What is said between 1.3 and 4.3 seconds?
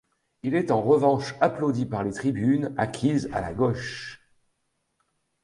applaudi par les tribunes, acquises à la gauche.